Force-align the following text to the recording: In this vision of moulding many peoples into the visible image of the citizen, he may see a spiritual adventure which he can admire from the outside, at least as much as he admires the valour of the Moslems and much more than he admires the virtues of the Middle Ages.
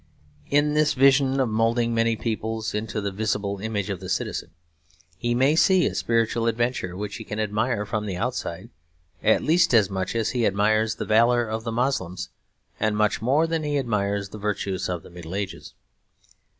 In 0.49 0.73
this 0.73 0.95
vision 0.95 1.39
of 1.39 1.47
moulding 1.49 1.93
many 1.93 2.15
peoples 2.15 2.73
into 2.73 3.01
the 3.01 3.11
visible 3.11 3.59
image 3.59 3.91
of 3.91 3.99
the 3.99 4.09
citizen, 4.09 4.49
he 5.15 5.35
may 5.35 5.55
see 5.55 5.85
a 5.85 5.93
spiritual 5.93 6.47
adventure 6.47 6.97
which 6.97 7.17
he 7.17 7.23
can 7.23 7.39
admire 7.39 7.85
from 7.85 8.07
the 8.07 8.17
outside, 8.17 8.71
at 9.21 9.43
least 9.43 9.75
as 9.75 9.91
much 9.91 10.15
as 10.15 10.31
he 10.31 10.47
admires 10.47 10.95
the 10.95 11.05
valour 11.05 11.45
of 11.47 11.65
the 11.65 11.71
Moslems 11.71 12.29
and 12.79 12.97
much 12.97 13.21
more 13.21 13.45
than 13.45 13.61
he 13.61 13.77
admires 13.77 14.29
the 14.29 14.39
virtues 14.39 14.89
of 14.89 15.03
the 15.03 15.11
Middle 15.11 15.35
Ages. 15.35 15.75